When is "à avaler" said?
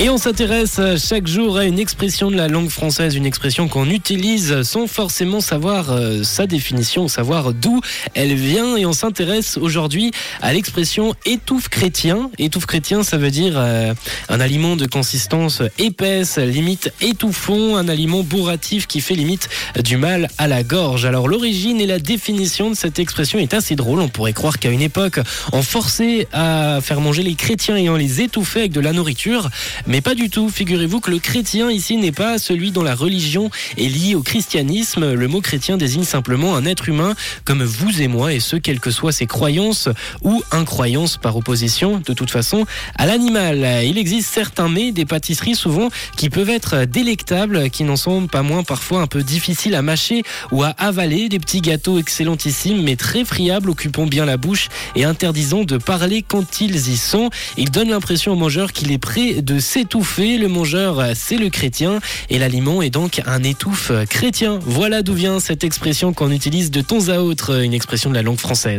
50.64-51.30